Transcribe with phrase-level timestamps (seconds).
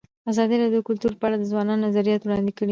[0.31, 2.69] ازادي راډیو د کلتور په اړه د ځوانانو نظریات وړاندې کړي.